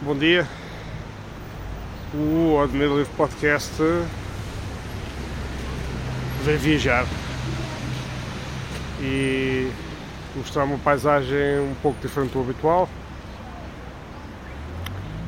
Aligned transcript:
Bom 0.00 0.16
dia. 0.16 0.46
O 2.14 2.60
Admiro 2.62 2.98
Livre 2.98 3.12
Podcast 3.16 3.74
vem 6.44 6.56
viajar 6.56 7.04
e 9.00 9.72
mostrar 10.36 10.62
uma 10.62 10.78
paisagem 10.78 11.58
um 11.58 11.74
pouco 11.82 12.00
diferente 12.00 12.30
do 12.30 12.40
habitual. 12.40 12.88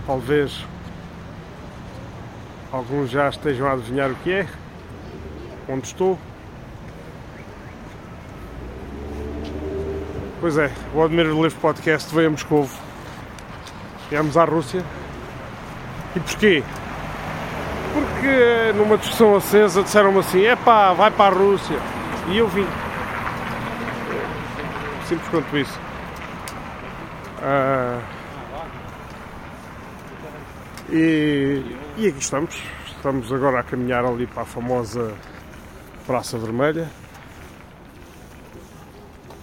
Talvez 0.06 0.64
alguns 2.70 3.10
já 3.10 3.28
estejam 3.28 3.66
a 3.66 3.72
adivinhar 3.72 4.12
o 4.12 4.14
que 4.14 4.30
é, 4.32 4.48
onde 5.68 5.88
estou. 5.88 6.16
Pois 10.40 10.56
é, 10.56 10.70
o 10.94 11.02
Admiro 11.02 11.42
Livre 11.42 11.58
Podcast 11.58 12.14
veio 12.14 12.28
a 12.28 12.30
Moscovo. 12.30 12.89
Viemos 14.10 14.36
à 14.36 14.44
Rússia. 14.44 14.84
E 16.16 16.20
porquê? 16.20 16.64
Porque 17.92 18.72
numa 18.76 18.98
discussão 18.98 19.36
acesa 19.36 19.82
disseram-me 19.82 20.18
assim, 20.18 20.44
epá, 20.44 20.92
vai 20.92 21.10
para 21.10 21.34
a 21.34 21.38
Rússia. 21.38 21.78
E 22.28 22.38
eu 22.38 22.48
vim. 22.48 22.66
Simples 25.08 25.28
quanto 25.28 25.56
isso. 25.56 25.78
Ah, 27.42 28.00
e, 30.90 31.62
e 31.96 32.08
aqui 32.08 32.18
estamos. 32.18 32.60
Estamos 32.88 33.32
agora 33.32 33.60
a 33.60 33.62
caminhar 33.62 34.04
ali 34.04 34.26
para 34.26 34.42
a 34.42 34.46
famosa 34.46 35.14
Praça 36.06 36.36
Vermelha. 36.36 36.90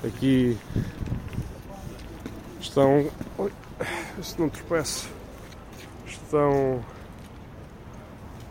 Aqui 0.06 0.58
estão. 2.60 3.10
Se 4.22 4.40
não 4.40 4.50
tropeço. 4.50 5.10
Estão. 6.06 6.84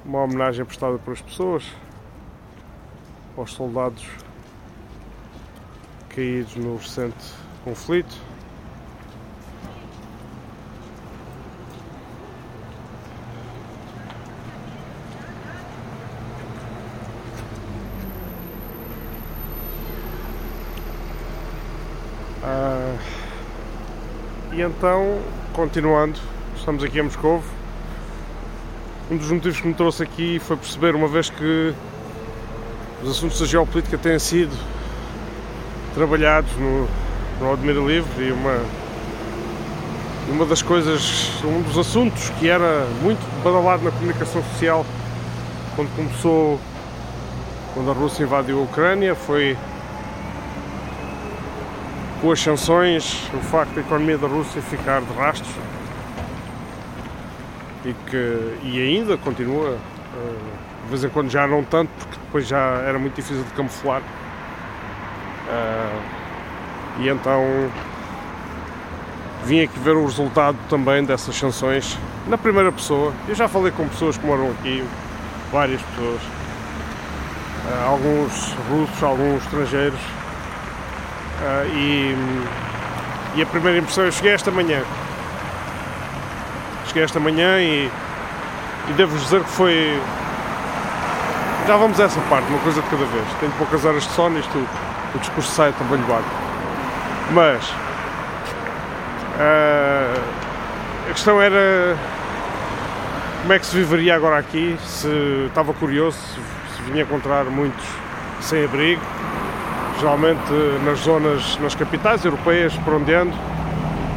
Uma 0.04 0.22
homenagem 0.22 0.64
prestada 0.64 0.98
pelas 0.98 1.20
pessoas 1.20 1.64
aos 3.36 3.52
soldados 3.52 4.06
caídos 6.08 6.54
no 6.56 6.76
recente 6.76 7.34
conflito. 7.64 8.16
Ah, 22.42 22.96
e 24.52 24.62
então, 24.62 25.20
continuando, 25.56 26.20
estamos 26.54 26.84
aqui 26.84 26.98
em 26.98 27.04
Moscovo. 27.04 27.42
Um 29.10 29.16
dos 29.16 29.30
motivos 29.30 29.58
que 29.58 29.66
me 29.66 29.72
trouxe 29.72 30.02
aqui 30.02 30.38
foi 30.38 30.54
perceber, 30.54 30.94
uma 30.94 31.08
vez 31.08 31.30
que 31.30 31.72
os 33.02 33.10
assuntos 33.10 33.40
da 33.40 33.46
geopolítica 33.46 33.96
têm 33.96 34.18
sido 34.18 34.54
trabalhados 35.94 36.54
no, 36.58 36.86
no 37.40 37.54
Admira 37.54 37.80
Livre 37.80 38.26
e 38.26 38.32
uma, 38.32 38.60
uma 40.28 40.44
das 40.44 40.60
coisas, 40.60 41.30
um 41.42 41.62
dos 41.62 41.78
assuntos 41.78 42.28
que 42.38 42.50
era 42.50 42.86
muito 43.00 43.20
badalado 43.42 43.82
na 43.82 43.90
comunicação 43.92 44.44
social 44.52 44.84
quando 45.74 45.88
começou, 45.96 46.60
quando 47.72 47.90
a 47.90 47.94
Rússia 47.94 48.24
invadiu 48.24 48.58
a 48.58 48.62
Ucrânia, 48.62 49.14
foi 49.14 49.56
com 52.20 52.32
as 52.32 52.40
sanções, 52.40 53.28
o 53.34 53.38
facto 53.38 53.74
da 53.74 53.80
economia 53.80 54.18
da 54.18 54.26
Rússia 54.26 54.62
ficar 54.62 55.00
de 55.00 55.12
rastros 55.14 55.54
e 57.84 57.94
que 58.10 58.58
e 58.64 58.80
ainda 58.80 59.16
continua, 59.16 59.70
eh, 60.16 60.38
de 60.84 60.90
vez 60.90 61.04
em 61.04 61.08
quando 61.08 61.30
já 61.30 61.46
não 61.46 61.62
tanto, 61.62 61.88
porque 61.98 62.16
depois 62.24 62.46
já 62.46 62.58
era 62.58 62.98
muito 62.98 63.14
difícil 63.14 63.44
de 63.44 63.50
camuflar. 63.50 64.02
Eh, 65.48 66.00
e 66.98 67.08
então 67.08 67.70
vim 69.44 69.62
aqui 69.62 69.78
ver 69.78 69.94
o 69.94 70.04
resultado 70.04 70.56
também 70.68 71.04
dessas 71.04 71.36
sanções 71.36 71.96
na 72.26 72.36
primeira 72.36 72.72
pessoa. 72.72 73.12
Eu 73.28 73.34
já 73.34 73.46
falei 73.46 73.70
com 73.70 73.86
pessoas 73.88 74.18
que 74.18 74.26
moram 74.26 74.50
aqui, 74.50 74.82
várias 75.52 75.80
pessoas, 75.82 76.20
eh, 77.68 77.84
alguns 77.86 78.52
russos, 78.68 79.02
alguns 79.02 79.42
estrangeiros. 79.44 80.00
Uh, 81.38 81.66
e, 81.74 82.16
e, 83.36 83.42
a 83.42 83.46
primeira 83.46 83.78
impressão, 83.78 84.04
eu 84.04 84.12
cheguei 84.12 84.32
esta 84.32 84.50
manhã. 84.50 84.82
Cheguei 86.86 87.02
esta 87.02 87.20
manhã 87.20 87.60
e, 87.60 87.90
e 88.88 88.92
devo-vos 88.94 89.22
dizer 89.22 89.42
que 89.42 89.50
foi. 89.50 90.00
Já 91.66 91.76
vamos 91.76 92.00
a 92.00 92.04
essa 92.04 92.20
parte, 92.22 92.48
uma 92.48 92.60
coisa 92.60 92.80
de 92.80 92.88
cada 92.88 93.04
vez. 93.04 93.24
Tenho 93.40 93.52
poucas 93.52 93.84
horas 93.84 94.04
de 94.04 94.12
sono, 94.12 94.38
isto 94.38 94.66
o 95.14 95.18
discurso 95.18 95.50
sai 95.52 95.72
também 95.72 95.98
de 95.98 96.06
Mas 97.32 97.68
uh, 99.36 100.20
a 101.10 101.12
questão 101.12 101.40
era 101.40 101.96
como 103.42 103.52
é 103.52 103.58
que 103.58 103.66
se 103.66 103.76
viveria 103.76 104.14
agora 104.14 104.38
aqui, 104.38 104.78
se 104.84 105.46
estava 105.48 105.74
curioso, 105.74 106.16
se, 106.16 106.40
se 106.76 106.82
vinha 106.90 107.02
encontrar 107.02 107.44
muitos 107.44 107.84
sem 108.40 108.64
abrigo 108.64 109.02
geralmente 109.98 110.52
nas 110.84 111.00
zonas, 111.00 111.58
nas 111.58 111.74
capitais 111.74 112.24
europeias, 112.24 112.74
por 112.78 112.94
onde 112.94 113.14
ando, 113.14 113.36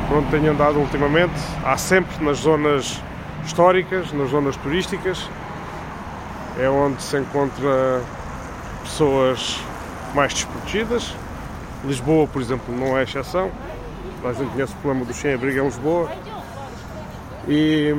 por 0.08 0.18
onde 0.18 0.30
tenho 0.30 0.52
andado 0.52 0.80
ultimamente, 0.80 1.40
há 1.64 1.78
sempre 1.78 2.24
nas 2.24 2.40
zonas 2.40 3.02
históricas, 3.46 4.12
nas 4.12 4.30
zonas 4.30 4.58
turísticas, 4.58 5.30
é 6.60 6.70
onde 6.70 7.02
se 7.02 7.18
encontra 7.18 8.02
pessoas 8.84 9.60
mais 10.14 10.34
desprotegidas. 10.34 11.16
Lisboa, 11.86 12.28
por 12.28 12.42
exemplo, 12.42 12.76
não 12.76 12.98
é 12.98 13.04
exceção. 13.04 13.50
A 14.26 14.34
gente 14.34 14.52
conhece 14.52 14.74
o 14.74 14.78
problema 14.78 15.06
do 15.06 15.14
sem-abrigo 15.14 15.60
em 15.60 15.64
Lisboa. 15.64 16.12
E, 17.48 17.96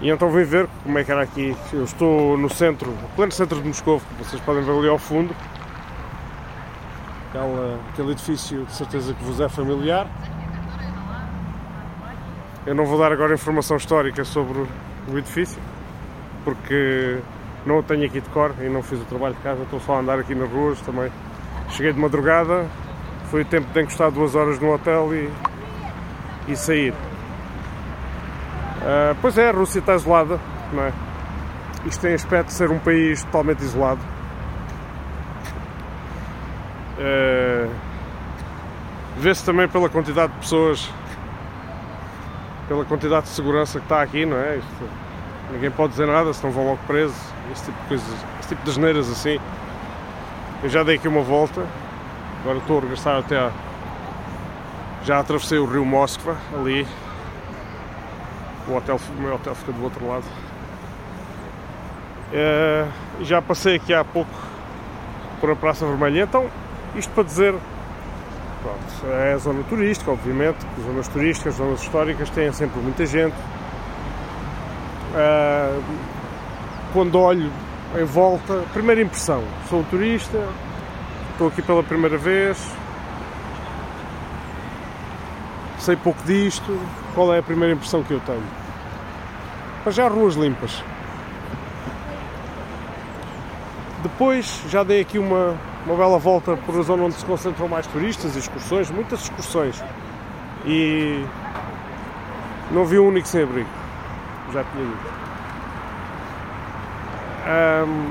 e 0.00 0.10
então 0.10 0.28
vim 0.30 0.42
ver 0.42 0.68
como 0.82 0.98
é 0.98 1.04
que 1.04 1.12
era 1.12 1.22
aqui. 1.22 1.56
Eu 1.72 1.84
estou 1.84 2.36
no 2.36 2.50
centro, 2.50 2.90
no 2.90 3.08
pleno 3.14 3.30
centro 3.30 3.60
de 3.60 3.68
Moscou, 3.68 4.02
vocês 4.18 4.42
podem 4.42 4.64
ver 4.64 4.72
ali 4.72 4.88
ao 4.88 4.98
fundo 4.98 5.32
aquela, 7.38 7.80
aquele 7.92 8.12
edifício 8.12 8.64
de 8.64 8.72
certeza 8.72 9.14
que 9.14 9.24
vos 9.24 9.40
é 9.40 9.48
familiar. 9.48 10.06
Eu 12.66 12.74
não 12.74 12.84
vou 12.84 12.98
dar 12.98 13.12
agora 13.12 13.34
informação 13.34 13.76
histórica 13.76 14.24
sobre 14.24 14.66
o 15.08 15.18
edifício, 15.18 15.60
porque 16.44 17.18
não 17.64 17.78
o 17.78 17.82
tenho 17.82 18.04
aqui 18.04 18.20
de 18.20 18.28
cor 18.30 18.54
e 18.60 18.68
não 18.68 18.82
fiz 18.82 19.00
o 19.00 19.04
trabalho 19.04 19.34
de 19.34 19.40
casa, 19.40 19.62
estou 19.62 19.80
só 19.80 19.94
a 19.96 20.00
andar 20.00 20.18
aqui 20.18 20.34
nas 20.34 20.50
ruas 20.50 20.80
também. 20.80 21.10
Cheguei 21.70 21.92
de 21.92 22.00
madrugada, 22.00 22.66
foi 23.30 23.42
o 23.42 23.44
tempo 23.44 23.72
de 23.72 23.80
encostar 23.80 24.10
duas 24.10 24.34
horas 24.34 24.58
no 24.58 24.74
hotel 24.74 25.14
e, 25.14 25.30
e 26.48 26.56
sair. 26.56 26.92
Uh, 28.78 29.16
pois 29.20 29.36
é, 29.38 29.48
a 29.48 29.52
Rússia 29.52 29.78
está 29.80 29.94
isolada, 29.94 30.38
não 30.72 30.82
é? 30.82 30.92
Isto 31.86 32.00
tem 32.02 32.14
aspecto 32.14 32.48
de 32.48 32.54
ser 32.54 32.70
um 32.70 32.78
país 32.78 33.22
totalmente 33.24 33.62
isolado 33.62 34.17
Uh, 36.98 37.88
Vê-se 39.18 39.44
também 39.44 39.66
pela 39.66 39.88
quantidade 39.88 40.32
de 40.32 40.38
pessoas, 40.38 40.88
pela 42.68 42.84
quantidade 42.84 43.26
de 43.26 43.32
segurança 43.32 43.80
que 43.80 43.84
está 43.84 44.00
aqui, 44.00 44.24
não 44.24 44.36
é? 44.36 44.58
Isto, 44.58 44.88
ninguém 45.50 45.72
pode 45.72 45.90
dizer 45.90 46.06
nada, 46.06 46.32
senão 46.32 46.52
vão 46.52 46.64
logo 46.64 46.78
presos, 46.86 47.16
esse 47.50 47.64
tipo 47.64 47.82
de 47.82 47.88
coisas, 47.88 48.24
esse 48.38 48.48
tipo 48.50 48.62
de 48.64 48.70
geneiras 48.70 49.10
assim. 49.10 49.40
Eu 50.62 50.68
já 50.68 50.84
dei 50.84 50.94
aqui 50.94 51.08
uma 51.08 51.22
volta, 51.22 51.66
agora 52.42 52.58
estou 52.58 52.78
a 52.78 52.80
regressar 52.82 53.18
até 53.18 53.36
a. 53.36 53.50
Já 55.02 55.18
atravessei 55.18 55.58
o 55.58 55.66
rio 55.66 55.84
Moskva, 55.84 56.36
ali. 56.56 56.86
O, 58.68 58.76
hotel, 58.76 59.00
o 59.18 59.20
meu 59.20 59.34
hotel 59.34 59.54
fica 59.56 59.72
do 59.72 59.82
outro 59.82 60.06
lado. 60.06 60.24
Uh, 62.32 63.24
já 63.24 63.42
passei 63.42 63.74
aqui 63.74 63.92
há 63.92 64.04
pouco 64.04 64.30
por 65.40 65.50
a 65.50 65.56
Praça 65.56 65.84
Vermelha, 65.84 66.22
então 66.22 66.48
isto 66.94 67.12
para 67.12 67.24
dizer, 67.24 67.54
pronto, 68.62 69.12
é 69.12 69.32
a 69.32 69.38
zona 69.38 69.62
turística, 69.64 70.10
obviamente, 70.10 70.58
as 70.78 70.84
zonas 70.84 71.08
turísticas, 71.08 71.54
as 71.54 71.58
zonas 71.58 71.82
históricas 71.82 72.30
têm 72.30 72.52
sempre 72.52 72.80
muita 72.80 73.06
gente. 73.06 73.36
Uh, 75.14 75.82
quando 76.92 77.18
olho 77.18 77.50
em 77.98 78.04
volta, 78.04 78.64
primeira 78.72 79.00
impressão, 79.00 79.42
sou 79.68 79.84
turista, 79.84 80.46
estou 81.32 81.48
aqui 81.48 81.62
pela 81.62 81.82
primeira 81.82 82.18
vez, 82.18 82.58
sei 85.78 85.96
pouco 85.96 86.22
disto, 86.24 86.78
qual 87.14 87.32
é 87.32 87.38
a 87.38 87.42
primeira 87.42 87.74
impressão 87.74 88.02
que 88.02 88.12
eu 88.12 88.20
tenho? 88.20 88.42
Mas 89.84 89.94
já 89.94 90.08
ruas 90.08 90.34
limpas. 90.34 90.82
Depois 94.02 94.62
já 94.68 94.82
dei 94.82 95.00
aqui 95.00 95.18
uma, 95.18 95.56
uma 95.88 95.96
bela 95.96 96.18
volta 96.18 96.54
por 96.54 96.78
a 96.78 96.82
zona 96.82 97.04
onde 97.04 97.14
se 97.14 97.24
concentram 97.24 97.66
mais 97.66 97.86
turistas, 97.86 98.36
excursões, 98.36 98.90
muitas 98.90 99.22
excursões. 99.22 99.82
E 100.66 101.24
Não 102.70 102.84
vi 102.84 102.98
um 102.98 103.08
único 103.08 103.26
sem 103.26 103.42
abrigo. 103.42 103.70
Já 104.52 104.62
tinha 104.64 104.84
dito. 104.84 105.18
Um, 107.48 108.10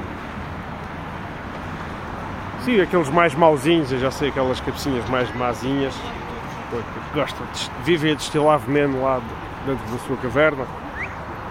sim, 2.65 2.81
aqueles 2.81 3.09
mais 3.09 3.35
mauzinhos, 3.35 3.91
eu 3.91 3.99
já 3.99 4.09
sei 4.09 4.29
aquelas 4.29 4.59
cabecinhas 4.59 5.07
mais 5.09 5.31
mazinhas 5.35 5.93
que 5.93 7.13
gostam, 7.13 7.45
de, 7.53 7.69
vivem 7.83 8.13
a 8.13 8.15
destilar 8.15 8.57
veneno 8.57 9.03
lá 9.03 9.21
dentro 9.67 9.85
da 9.91 9.99
sua 9.99 10.17
caverna. 10.17 10.65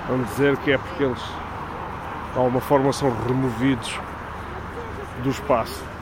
Vamos 0.09 0.29
dizer 0.31 0.57
que 0.59 0.73
é 0.73 0.79
porque 0.79 1.05
eles 1.05 1.23
de 2.33 2.39
alguma 2.39 2.61
forma 2.61 2.93
são 2.93 3.15
removidos 3.29 3.97
do 5.23 5.31
espaço. 5.31 5.96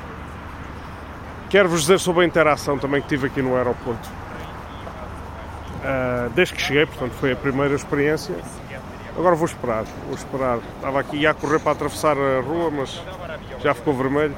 Quero-vos 1.54 1.82
dizer 1.82 2.00
sobre 2.00 2.24
a 2.24 2.26
interação 2.26 2.76
também 2.76 3.00
que 3.00 3.06
tive 3.06 3.28
aqui 3.28 3.40
no 3.40 3.54
aeroporto. 3.54 4.08
Uh, 5.84 6.28
desde 6.30 6.52
que 6.52 6.60
cheguei, 6.60 6.84
portanto 6.84 7.12
foi 7.12 7.30
a 7.30 7.36
primeira 7.36 7.76
experiência. 7.76 8.34
Agora 9.16 9.36
vou 9.36 9.46
esperar, 9.46 9.84
vou 10.06 10.16
esperar. 10.16 10.58
Estava 10.74 10.98
aqui 10.98 11.24
a 11.24 11.32
correr 11.32 11.60
para 11.60 11.70
atravessar 11.70 12.16
a 12.18 12.40
rua, 12.40 12.72
mas 12.72 13.00
já 13.62 13.72
ficou 13.72 13.94
vermelho. 13.94 14.34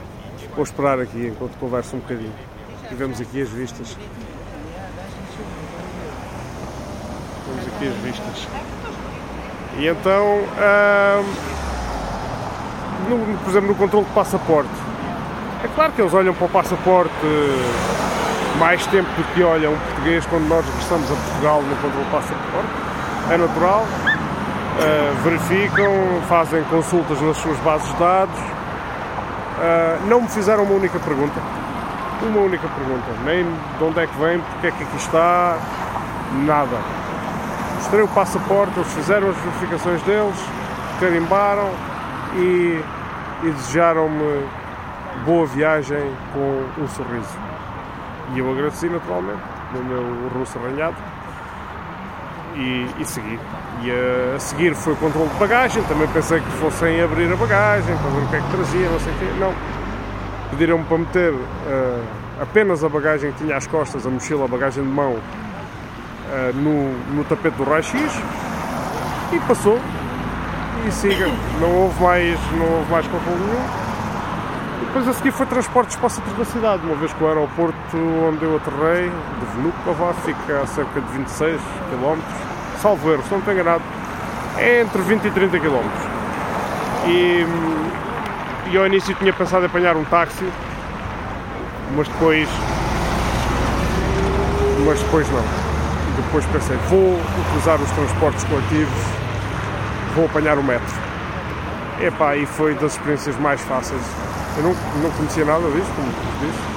Vou 0.55 0.63
esperar 0.63 1.01
aqui 1.01 1.29
enquanto 1.29 1.57
converso 1.57 1.97
um 1.97 2.01
bocadinho. 2.01 2.35
E 2.91 2.95
vemos 2.95 3.19
aqui 3.19 3.41
as 3.41 3.49
vistas. 3.49 3.97
Vemos 7.47 7.67
aqui 7.67 7.89
as 7.89 7.95
vistas. 7.95 8.49
E 9.79 9.87
então, 9.87 10.41
uh, 10.41 11.25
no, 13.09 13.39
por 13.39 13.49
exemplo, 13.49 13.69
no 13.69 13.75
controle 13.75 14.05
de 14.05 14.13
passaporte, 14.13 14.86
é 15.65 15.69
claro 15.75 15.93
que 15.93 16.01
eles 16.01 16.15
olham 16.15 16.35
para 16.35 16.47
o 16.47 16.49
passaporte 16.49 17.13
mais 18.59 18.87
tempo 18.87 19.09
do 19.17 19.25
que 19.35 19.43
olham 19.43 19.73
o 19.73 19.77
português 19.77 20.25
quando 20.27 20.49
nós 20.49 20.65
regressamos 20.65 21.11
a 21.11 21.15
Portugal 21.15 21.63
no 21.63 21.77
controle 21.77 22.07
passaporte. 22.11 22.69
É 23.31 23.37
natural. 23.37 23.87
Uh, 24.77 25.23
verificam, 25.23 25.93
fazem 26.29 26.63
consultas 26.65 27.21
nas 27.21 27.37
suas 27.39 27.59
bases 27.59 27.89
de 27.89 27.99
dados. 27.99 28.39
Uh, 28.39 30.07
não 30.09 30.23
me 30.23 30.29
fizeram 30.29 30.65
uma 30.65 30.75
única 30.75 30.99
pergunta. 30.99 31.41
Uma 32.23 32.41
única 32.41 32.69
pergunta. 32.69 33.07
Nem 33.25 33.45
de 33.45 33.85
onde 33.85 34.01
é 34.01 34.07
que 34.07 34.19
vem, 34.19 34.39
porque 34.39 34.67
é 34.67 34.71
que 34.71 34.83
aqui 34.83 34.97
está, 34.97 35.57
nada. 36.45 36.77
Mostrei 37.77 38.03
o 38.03 38.09
passaporte, 38.09 38.73
eles 38.77 38.93
fizeram 38.93 39.31
as 39.31 39.37
verificações 39.37 40.03
deles, 40.03 40.37
carimbaram 41.01 41.71
e, 42.35 42.83
e 43.43 43.51
desejaram-me 43.51 44.45
boa 45.25 45.47
viagem 45.47 46.11
com 46.33 46.83
um 46.83 46.89
sorriso. 46.89 47.39
E 48.35 48.39
eu 48.39 48.51
agradeci 48.51 48.89
naturalmente 48.89 49.43
no 49.73 49.85
meu 49.85 50.29
russo 50.31 50.59
arranhado 50.59 50.97
e, 52.55 52.87
e 52.99 53.05
segui. 53.05 53.39
E 53.83 53.91
a, 53.91 54.37
a, 54.37 54.41
seguir 54.41 54.75
foi 54.75 54.95
o 54.95 54.97
controle 54.97 55.29
de 55.29 55.35
bagagem, 55.37 55.83
também 55.85 56.09
pensei 56.09 56.41
que 56.41 56.51
fossem 56.53 57.01
abrir 57.01 57.31
a 57.33 57.37
bagagem 57.37 57.97
para 57.97 58.11
ver 58.11 58.25
o 58.25 58.29
que 58.29 58.37
é 58.37 58.41
que 58.41 58.51
trazia, 58.51 58.89
não 58.89 59.01
sei 59.01 59.13
o 59.13 59.17
quê. 59.19 59.27
Não. 59.39 59.55
Pediram-me 60.51 60.85
para 60.85 60.99
meter 60.99 61.33
uh, 61.33 62.05
apenas 62.41 62.85
a 62.85 62.89
bagagem 62.89 63.33
que 63.33 63.45
tinha 63.45 63.57
às 63.57 63.67
costas, 63.67 64.07
a 64.07 64.11
mochila, 64.11 64.45
a 64.45 64.49
bagagem 64.49 64.83
de 64.83 64.89
mão, 64.89 65.13
uh, 65.13 66.53
no, 66.55 67.15
no 67.15 67.25
tapete 67.25 67.57
do 67.57 67.65
raio-x 67.65 67.95
e 69.33 69.39
passou. 69.41 69.79
E 70.87 70.93
siga, 70.93 71.27
não 71.61 71.75
houve 71.83 72.03
mais, 72.03 72.39
não 72.53 72.79
houve 72.79 72.91
mais 72.93 73.07
controle 73.09 73.39
nenhum 73.41 73.86
depois 74.81 75.09
a 75.09 75.13
seguir 75.15 75.33
foi 75.33 75.47
transportes 75.47 75.97
para 75.97 76.07
o 76.07 76.11
centro 76.11 76.35
da 76.35 76.45
cidade, 76.45 76.83
uma 76.85 76.97
vez 76.97 77.13
que 77.13 77.25
o 77.25 77.27
aeroporto 77.27 77.97
onde 77.97 78.45
eu 78.45 78.57
aterrei, 78.57 79.09
de 79.09 79.47
Vnukovo, 79.55 80.15
fica 80.25 80.61
a 80.61 80.67
cerca 80.67 81.01
de 81.01 81.13
26 81.13 81.61
km, 81.91 82.19
salvo 82.81 83.13
erro, 83.13 83.23
se 83.23 83.31
não 83.31 83.39
estou 83.39 83.55
enganado, 83.55 83.83
é 84.59 84.83
entre 84.83 85.01
20 85.03 85.25
e 85.25 85.31
30 85.31 85.59
km. 85.61 85.83
E, 87.07 87.47
e 88.71 88.77
ao 88.77 88.87
início 88.87 89.15
tinha 89.15 89.33
pensado 89.33 89.65
em 89.65 89.67
apanhar 89.67 89.97
um 89.97 90.05
táxi, 90.05 90.45
mas 91.95 92.09
depois. 92.09 92.49
Mas 94.85 95.01
depois 95.01 95.31
não. 95.31 95.45
Depois 96.17 96.45
pensei, 96.47 96.77
vou 96.89 97.19
utilizar 97.47 97.81
os 97.81 97.91
transportes 97.93 98.45
coletivos, 98.45 99.05
vou 100.15 100.27
apanhar 100.27 100.59
o 100.59 100.63
metro. 100.63 100.95
Epá, 102.01 102.37
e 102.37 102.45
foi 102.45 102.75
das 102.75 102.93
experiências 102.93 103.37
mais 103.39 103.61
fáceis 103.63 104.03
eu 104.57 104.63
não, 104.63 104.75
não 105.03 105.11
conhecia 105.11 105.45
nada 105.45 105.71
disso, 105.71 105.91
como 105.95 106.09
disse. 106.41 106.77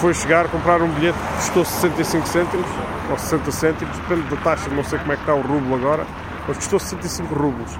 Foi 0.00 0.14
chegar, 0.14 0.48
comprar 0.48 0.80
um 0.82 0.88
bilhete 0.88 1.18
que 1.18 1.36
custou 1.36 1.64
65 1.64 2.26
cêntimos, 2.28 2.66
ou 3.10 3.18
60 3.18 3.50
cêntimos, 3.52 3.98
depende 3.98 4.22
da 4.28 4.36
taxa, 4.36 4.70
não 4.70 4.84
sei 4.84 4.98
como 4.98 5.12
é 5.12 5.16
que 5.16 5.22
está 5.22 5.34
o 5.34 5.40
rublo 5.40 5.74
agora, 5.74 6.06
mas 6.46 6.56
custou 6.56 6.78
65 6.78 7.34
rublos. 7.34 7.74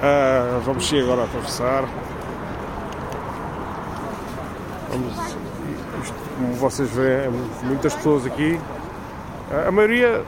Uh, 0.00 0.60
vamos 0.64 0.84
chegar 0.84 1.04
agora 1.04 1.22
a 1.22 1.24
atravessar. 1.24 1.84
Vamos, 4.90 5.36
isto, 6.02 6.14
como 6.36 6.54
vocês 6.54 6.90
veem, 6.90 7.30
muitas 7.62 7.94
pessoas 7.94 8.26
aqui. 8.26 8.58
Uh, 9.50 9.68
a 9.68 9.70
maioria, 9.70 10.24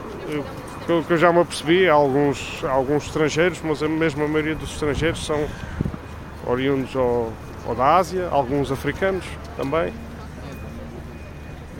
pelo 0.85 1.03
que 1.03 1.13
eu 1.13 1.17
já 1.17 1.31
me 1.33 1.39
apercebi, 1.39 1.89
há 1.89 1.93
alguns, 1.93 2.63
há 2.63 2.71
alguns 2.71 3.05
estrangeiros, 3.05 3.61
mas 3.63 3.81
a 3.81 3.87
mesma 3.87 4.27
maioria 4.27 4.55
dos 4.55 4.71
estrangeiros 4.71 5.25
são 5.25 5.43
oriundos 6.45 6.95
ou, 6.95 7.31
ou 7.65 7.75
da 7.75 7.95
Ásia, 7.97 8.27
alguns 8.29 8.71
africanos 8.71 9.25
também. 9.55 9.89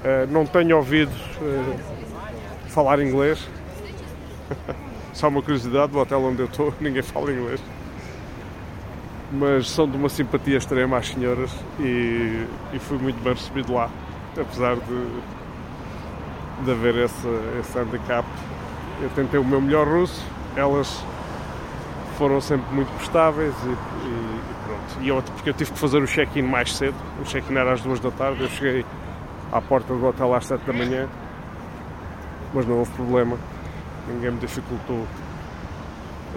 Uh, 0.03 0.27
não 0.29 0.45
tenho 0.45 0.77
ouvido 0.77 1.11
uh, 1.11 1.79
falar 2.69 2.99
inglês. 2.99 3.47
Só 5.13 5.27
uma 5.27 5.41
curiosidade, 5.41 5.91
do 5.91 5.99
hotel 5.99 6.21
onde 6.23 6.41
eu 6.41 6.47
estou, 6.47 6.73
ninguém 6.81 7.01
fala 7.01 7.31
inglês. 7.31 7.61
Mas 9.31 9.69
são 9.69 9.89
de 9.89 9.97
uma 9.97 10.09
simpatia 10.09 10.57
extrema 10.57 10.97
às 10.97 11.07
senhoras 11.07 11.51
e, 11.79 12.45
e 12.73 12.79
fui 12.79 12.97
muito 12.97 13.21
bem 13.23 13.33
recebido 13.33 13.73
lá, 13.73 13.89
apesar 14.39 14.75
de, 14.75 15.07
de 16.65 16.71
haver 16.71 16.95
esse, 16.97 17.27
esse 17.59 17.79
handicap. 17.79 18.27
Eu 19.01 19.09
tentei 19.09 19.39
o 19.39 19.43
meu 19.43 19.59
melhor 19.59 19.87
russo, 19.87 20.23
elas 20.55 21.03
foram 22.17 22.39
sempre 22.41 22.73
muito 22.73 22.91
prestáveis 22.97 23.53
e, 23.63 23.69
e, 24.07 25.05
e 25.05 25.07
eu, 25.09 25.21
porque 25.21 25.49
eu 25.49 25.53
tive 25.53 25.71
que 25.71 25.79
fazer 25.79 26.01
o 26.01 26.07
check-in 26.07 26.43
mais 26.43 26.75
cedo, 26.75 26.95
o 27.21 27.23
check-in 27.23 27.55
era 27.55 27.73
às 27.73 27.81
duas 27.81 27.99
da 27.99 28.11
tarde, 28.11 28.41
eu 28.41 28.49
cheguei 28.49 28.85
à 29.51 29.61
porta 29.61 29.93
do 29.93 30.05
hotel 30.05 30.33
às 30.33 30.45
sete 30.45 30.65
da 30.65 30.73
manhã, 30.73 31.07
mas 32.53 32.65
não 32.65 32.79
houve 32.79 32.91
problema, 32.91 33.37
ninguém 34.07 34.31
me 34.31 34.39
dificultou 34.39 35.05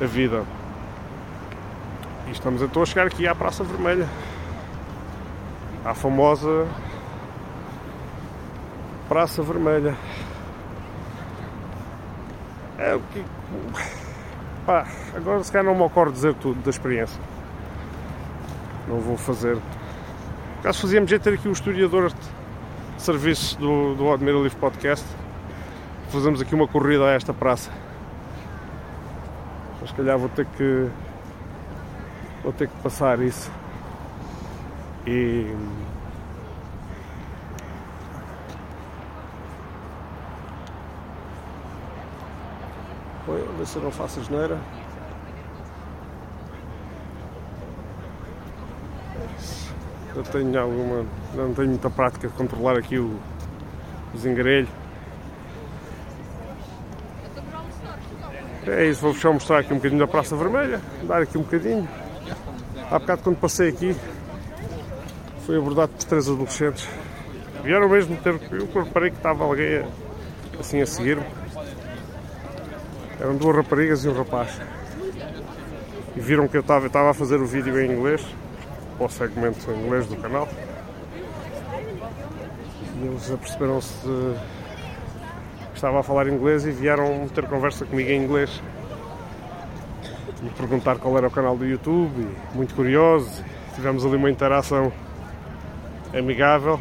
a 0.01 0.07
vida. 0.07 0.45
E 2.27 2.33
estamos 2.33 2.61
então 2.61 2.83
a 2.83 2.87
chegar 2.87 3.07
aqui 3.07 3.27
à 3.27 3.35
Praça 3.35 3.63
Vermelha, 3.63 4.09
à 5.85 5.95
famosa 5.95 6.67
Praça 9.09 9.41
Vermelha. 9.43 9.97
É 12.79 12.95
o 12.95 13.01
que. 13.01 13.25
Pá, 14.67 14.87
agora 15.15 15.43
se 15.43 15.53
calhar 15.53 15.65
não 15.65 15.75
me 15.75 15.83
ocorre 15.83 16.11
dizer 16.11 16.35
tudo 16.35 16.61
da 16.61 16.71
experiência 16.71 17.21
não 18.87 19.01
vou 19.01 19.17
fazer. 19.17 19.59
Caso 20.63 20.81
fazíamos 20.81 21.11
já 21.11 21.19
ter 21.19 21.35
aqui 21.35 21.49
o 21.49 21.53
historiador 21.53 22.11
de 22.11 23.03
serviços 23.03 23.55
do, 23.57 23.95
do 23.95 24.13
Admira 24.13 24.39
Livre 24.39 24.59
Podcast, 24.59 25.07
fazemos 26.09 26.41
aqui 26.41 26.55
uma 26.55 26.67
corrida 26.67 27.05
a 27.05 27.13
esta 27.13 27.35
praça. 27.35 27.71
Mas 29.81 29.91
se 29.91 29.97
calhar 29.97 30.19
vou 30.19 30.29
ter 30.29 30.47
que 30.47 30.89
vou 32.43 32.53
ter 32.53 32.69
que 32.69 32.83
passar 32.83 33.21
isso. 33.21 33.51
E 35.07 35.55
Oi, 43.29 43.49
ver 43.59 43.67
se 43.67 43.77
eu 43.77 43.83
não 43.83 43.91
faço 43.91 44.21
asneira. 44.21 44.59
eu 50.15 50.23
tenho 50.23 50.59
alguma. 50.59 51.05
não 51.35 51.53
tenho 51.53 51.69
muita 51.69 51.91
prática 51.91 52.27
de 52.29 52.35
controlar 52.35 52.79
aqui 52.79 52.99
o, 52.99 53.19
o. 54.15 54.67
É 58.69 58.87
isso, 58.87 59.03
vou-vos 59.03 59.21
só 59.21 59.33
mostrar 59.33 59.59
aqui 59.59 59.73
um 59.73 59.77
bocadinho 59.77 60.01
da 60.01 60.07
Praça 60.07 60.35
Vermelha, 60.35 60.81
dar 61.03 61.23
aqui 61.23 61.37
um 61.39 61.43
bocadinho. 61.43 61.89
Há 62.91 62.99
bocado 62.99 63.23
quando 63.23 63.37
passei 63.37 63.69
aqui 63.69 63.95
fui 65.47 65.57
abordado 65.57 65.93
por 65.93 66.05
três 66.05 66.29
adolescentes. 66.29 66.89
Vieram 67.63 67.89
mesmo 67.89 68.17
ter. 68.17 68.35
Eu 68.51 68.83
reparei 68.83 69.11
que 69.11 69.17
estava 69.17 69.45
alguém 69.45 69.87
assim 70.59 70.83
a 70.83 70.87
seguir-me. 70.87 71.25
Eram 73.21 73.37
duas 73.37 73.57
raparigas 73.57 74.05
e 74.05 74.09
um 74.09 74.13
rapaz. 74.13 74.61
E 76.15 76.21
viram 76.21 76.47
que 76.49 76.57
eu 76.57 76.61
estava, 76.61 77.11
a 77.11 77.15
fazer 77.15 77.41
o 77.41 77.47
vídeo 77.47 77.81
em 77.81 77.91
inglês 77.91 78.25
para 78.97 79.07
o 79.07 79.09
segmento 79.09 79.71
inglês 79.71 80.07
do 80.07 80.17
canal. 80.17 80.49
E 82.99 83.07
eles 83.07 83.31
aperceberam-se 83.31 84.37
estava 85.77 86.01
a 86.01 86.03
falar 86.03 86.27
inglês 86.27 86.67
e 86.67 86.71
vieram 86.71 87.29
ter 87.29 87.47
conversa 87.47 87.85
comigo 87.85 88.09
em 88.09 88.25
inglês 88.25 88.63
e 90.43 90.49
perguntar 90.51 90.99
qual 90.99 91.17
era 91.17 91.29
o 91.29 91.31
canal 91.31 91.57
do 91.57 91.67
YouTube, 91.67 92.13
e 92.23 92.57
muito 92.57 92.75
curiosos. 92.75 93.43
Tivemos 93.75 94.05
ali 94.05 94.17
uma 94.17 94.31
interação 94.31 94.91
amigável 96.17 96.81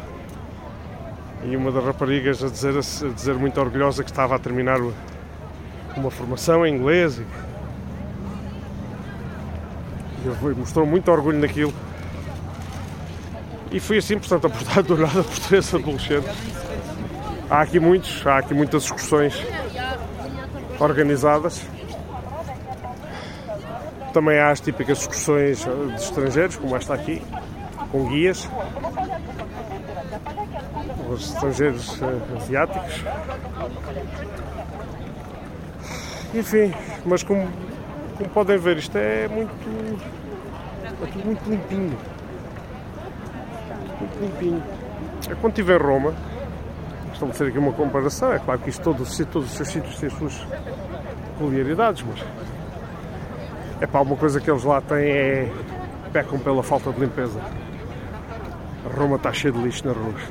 e 1.44 1.54
uma 1.54 1.70
das 1.70 1.84
raparigas 1.84 2.42
a 2.42 2.48
dizer, 2.48 2.74
a 2.76 3.12
dizer 3.12 3.34
muito 3.34 3.60
orgulhosa 3.60 4.02
que 4.02 4.10
estava 4.10 4.34
a 4.34 4.38
terminar 4.38 4.80
uma 5.96 6.10
formação 6.10 6.66
em 6.66 6.74
inglês 6.74 7.20
e 10.24 10.54
mostrou 10.58 10.86
muito 10.86 11.10
orgulho 11.10 11.38
naquilo. 11.38 11.72
E 13.70 13.80
fui 13.80 13.98
assim, 13.98 14.18
portanto, 14.18 14.46
apostado 14.46 14.94
do 14.94 15.00
nada 15.00 15.22
português 15.24 15.74
adolescente. 15.74 16.28
Há 17.48 17.60
aqui 17.60 17.78
muitos, 17.78 18.26
há 18.26 18.38
aqui 18.38 18.54
muitas 18.54 18.84
excursões 18.84 19.34
organizadas. 20.80 21.62
Também 24.12 24.38
há 24.38 24.50
as 24.50 24.60
típicas 24.60 25.00
excursões 25.00 25.64
de 25.64 25.94
estrangeiros, 25.94 26.56
como 26.56 26.74
esta 26.74 26.94
aqui, 26.94 27.22
com 27.92 28.08
guias. 28.08 28.48
Os 31.10 31.34
estrangeiros 31.34 32.00
eh, 32.02 32.36
asiáticos. 32.36 33.04
Enfim, 36.34 36.72
mas 37.04 37.22
como, 37.22 37.48
como 38.16 38.30
podem 38.30 38.58
ver, 38.58 38.78
isto 38.78 38.96
é 38.96 39.28
muito. 39.28 39.50
é 40.84 41.06
tudo 41.06 41.24
muito 41.24 41.50
limpinho. 41.50 41.98
Muito 43.98 44.20
limpinho. 44.20 44.62
É 45.30 45.34
quando 45.34 45.52
estiver 45.52 45.80
em 45.80 45.84
Roma, 45.84 46.14
estabelecer 47.12 47.48
aqui 47.48 47.58
uma 47.58 47.72
comparação, 47.72 48.32
é 48.32 48.38
claro 48.38 48.60
que 48.60 48.70
isto 48.70 48.82
todos, 48.82 49.16
todos 49.16 49.50
os 49.50 49.56
seus 49.56 49.68
sítios 49.68 49.98
têm 49.98 50.08
as 50.08 50.14
suas 50.14 50.46
peculiaridades, 51.32 52.04
mas 52.06 52.24
é 53.80 53.86
para 53.86 53.98
alguma 53.98 54.16
coisa 54.16 54.40
que 54.40 54.50
eles 54.50 54.64
lá 54.64 54.80
têm 54.80 55.08
é 55.10 55.52
pecam 56.12 56.38
pela 56.38 56.62
falta 56.62 56.90
de 56.92 57.00
limpeza. 57.00 57.38
Roma 58.96 59.16
está 59.16 59.32
cheia 59.32 59.52
de 59.52 59.58
lixo 59.58 59.86
nas 59.86 59.96
ruas. 59.96 60.22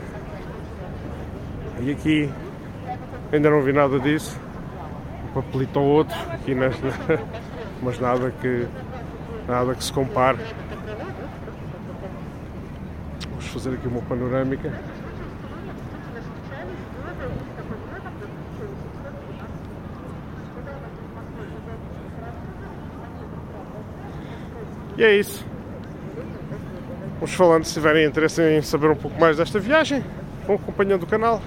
E 1.81 1.91
aqui 1.91 2.29
ainda 3.31 3.49
não 3.49 3.61
vi 3.61 3.73
nada 3.73 3.99
disso. 3.99 4.39
Papelito 5.35 5.81
ou 5.81 5.85
outro 5.85 6.17
aqui 6.31 6.55
mas 7.83 7.99
nada 7.99 8.31
que 8.31 8.65
nada 9.45 9.75
que 9.75 9.83
se 9.83 9.91
compare. 9.91 10.39
Vamos 13.29 13.45
fazer 13.47 13.73
aqui 13.73 13.85
uma 13.85 14.01
panorâmica. 14.03 14.71
E 24.97 25.03
é 25.03 25.17
isso. 25.17 25.45
Vamos 27.15 27.33
falando, 27.33 27.65
se 27.65 27.73
tiverem 27.73 28.05
interesse 28.05 28.41
em 28.41 28.61
saber 28.61 28.89
um 28.89 28.95
pouco 28.95 29.19
mais 29.19 29.35
desta 29.35 29.59
viagem, 29.59 30.01
vão 30.47 30.55
acompanhando 30.55 31.03
o 31.03 31.07
canal. 31.07 31.41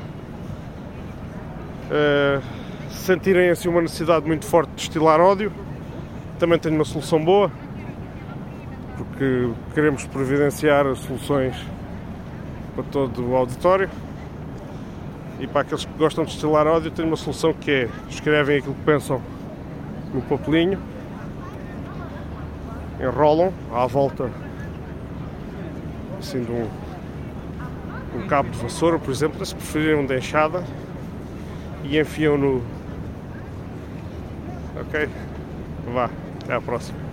Uh, 1.91 2.58
sentirem 2.91 3.51
assim 3.51 3.69
uma 3.69 3.83
necessidade 3.83 4.27
muito 4.27 4.47
forte 4.47 4.71
de 4.71 4.77
destilar 4.77 5.21
ódio, 5.21 5.53
também 6.39 6.59
tenho 6.59 6.75
uma 6.75 6.85
solução 6.85 7.25
boa, 7.25 7.51
porque 8.97 9.51
queremos 9.75 10.07
providenciar 10.07 10.85
soluções 10.97 11.57
para 12.75 12.85
todo 12.85 13.29
o 13.29 13.37
auditório. 13.37 13.89
E 15.41 15.47
para 15.47 15.61
aqueles 15.61 15.85
que 15.85 15.93
gostam 15.97 16.25
de 16.25 16.33
destilar 16.33 16.67
ódio, 16.67 16.91
tenho 16.91 17.09
uma 17.09 17.17
solução 17.17 17.53
que 17.53 17.71
é 17.71 17.89
escrevem 18.09 18.59
aquilo 18.59 18.75
que 18.75 18.85
pensam 18.85 19.23
no 20.13 20.23
papelinho 20.23 20.79
enrolam 23.01 23.53
à 23.73 23.87
volta 23.87 24.31
assim 26.19 26.43
de 26.43 26.51
um, 26.51 26.69
um 28.17 28.27
cabo 28.27 28.51
de 28.51 28.59
vassoura, 28.59 28.99
por 28.99 29.11
exemplo, 29.11 29.45
se 29.45 29.55
preferirem 29.55 29.97
um 29.97 30.07
de 30.07 30.17
enxada 30.17 30.65
e 31.85 31.99
enfiam 31.99 32.37
no. 32.37 32.78
Ok? 34.89 35.11
Vá, 35.87 36.07
até 36.43 36.55
à 36.55 36.61
próxima. 36.63 37.08